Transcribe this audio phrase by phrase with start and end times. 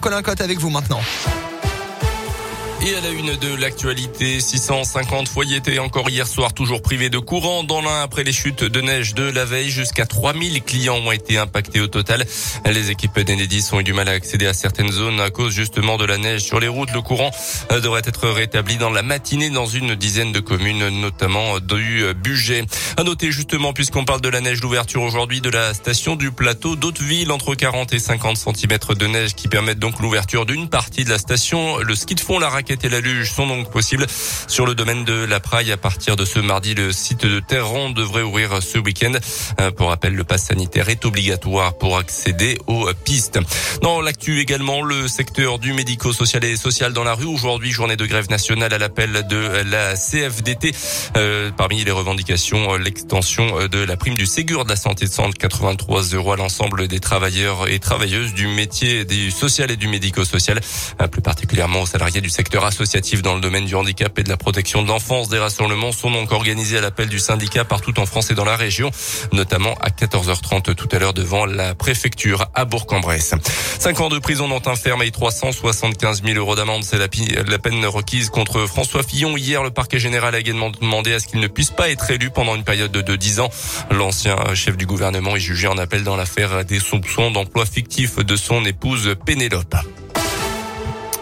[0.00, 1.00] Colin Cotte avec vous maintenant.
[2.86, 7.18] Et à la une de l'actualité, 650 foyers étaient encore hier soir toujours privés de
[7.18, 9.70] courant dans l'un après les chutes de neige de la veille.
[9.70, 12.26] Jusqu'à 3000 clients ont été impactés au total.
[12.66, 15.96] Les équipes d'Enedis ont eu du mal à accéder à certaines zones à cause justement
[15.96, 16.92] de la neige sur les routes.
[16.92, 17.30] Le courant
[17.72, 22.66] euh, devrait être rétabli dans la matinée dans une dizaine de communes, notamment du budget.
[22.98, 26.76] À noter justement, puisqu'on parle de la neige, l'ouverture aujourd'hui de la station du plateau
[26.76, 31.10] d'Hauteville entre 40 et 50 cm de neige qui permettent donc l'ouverture d'une partie de
[31.10, 31.78] la station.
[31.78, 34.06] Le ski de fond, la raquette et la luge sont donc possibles
[34.48, 35.70] sur le domaine de la Praille.
[35.70, 39.12] À partir de ce mardi, le site de Terron devrait ouvrir ce week-end.
[39.60, 43.38] Euh, pour rappel, le pass sanitaire est obligatoire pour accéder aux pistes.
[43.82, 47.26] Dans l'actu également, le secteur du médico-social et social dans la rue.
[47.26, 50.72] Aujourd'hui, journée de grève nationale à l'appel de la CFDT.
[51.16, 56.02] Euh, parmi les revendications, l'extension de la prime du Ségur de la santé de 183
[56.14, 60.60] euros à l'ensemble des travailleurs et travailleuses du métier du social et du médico-social,
[61.00, 64.28] euh, plus particulièrement aux salariés du secteur associatifs dans le domaine du handicap et de
[64.28, 65.28] la protection de l'enfance.
[65.28, 68.56] Des rassemblements sont donc organisés à l'appel du syndicat partout en France et dans la
[68.56, 68.90] région,
[69.32, 73.34] notamment à 14h30 tout à l'heure devant la préfecture à Bourg-en-Bresse.
[73.78, 77.08] Cinq ans de prison dont un ferme et 375 000 euros d'amende, c'est la,
[77.58, 79.36] peine requise contre François Fillon.
[79.36, 82.30] Hier, le parquet général a également demandé à ce qu'il ne puisse pas être élu
[82.30, 83.50] pendant une période de 10 ans.
[83.90, 88.36] L'ancien chef du gouvernement est jugé en appel dans l'affaire des soupçons d'emploi fictif de
[88.36, 89.76] son épouse Pénélope.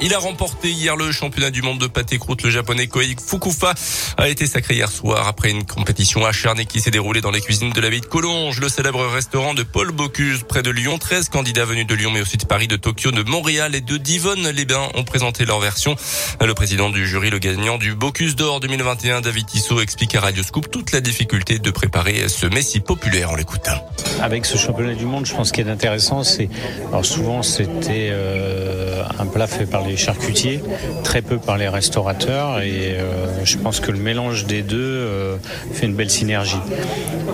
[0.00, 2.42] Il a remporté hier le championnat du monde de pâté croûte.
[2.42, 3.74] Le japonais Koei Fukufa
[4.16, 7.72] a été sacré hier soir après une compétition acharnée qui s'est déroulée dans les cuisines
[7.72, 10.98] de la ville de Collonges, le célèbre restaurant de Paul Bocuse près de Lyon.
[10.98, 13.96] 13 candidats venus de Lyon mais aussi de Paris, de Tokyo, de Montréal et de
[13.96, 15.96] Divonne-les-Bains ont présenté leur version.
[16.40, 20.44] Le président du jury, le gagnant du Bocuse d'or 2021, David Tissot, explique à Radio
[20.44, 23.30] Scoop toute la difficulté de préparer ce messie populaire.
[23.30, 23.84] en l'écoutant.
[24.20, 26.48] Avec ce championnat du monde, je pense qu'il est intéressant, c'est
[26.88, 28.77] alors souvent c'était euh,
[29.18, 30.62] un plat fait par les charcutiers,
[31.04, 35.36] très peu par les restaurateurs, et euh, je pense que le mélange des deux euh,
[35.72, 36.60] fait une belle synergie.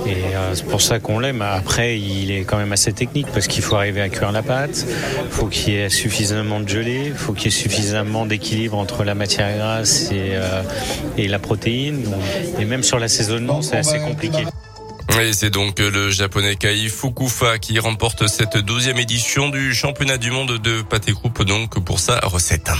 [0.07, 1.41] Et c'est pour ça qu'on l'aime.
[1.41, 4.87] Après, il est quand même assez technique parce qu'il faut arriver à cuire la pâte,
[5.31, 9.15] faut qu'il y ait suffisamment de gelée, faut qu'il y ait suffisamment d'équilibre entre la
[9.15, 10.39] matière grasse et,
[11.17, 12.05] et la protéine.
[12.59, 14.45] Et même sur l'assaisonnement, c'est assez compliqué.
[15.21, 20.31] Et c'est donc le japonais Kai Fukufa qui remporte cette douzième édition du championnat du
[20.31, 22.71] monde de pâté groupe donc pour sa recette.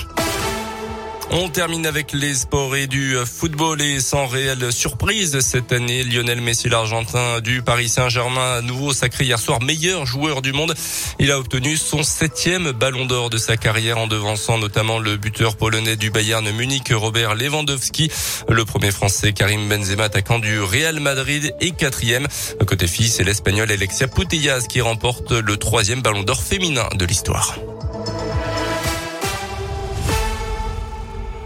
[1.37, 6.05] On termine avec les sports et du football et sans réelle surprise cette année.
[6.05, 10.77] Lionel Messi, l'Argentin du Paris Saint-Germain, à nouveau sacré hier soir meilleur joueur du monde.
[11.19, 15.57] Il a obtenu son septième ballon d'or de sa carrière en devançant notamment le buteur
[15.57, 18.13] polonais du Bayern Munich, Robert Lewandowski.
[18.49, 22.29] Le premier français, Karim Benzema, attaquant du Real Madrid, est quatrième.
[22.65, 27.59] Côté fille, c'est l'Espagnol Alexia Putellas qui remporte le troisième ballon d'or féminin de l'histoire.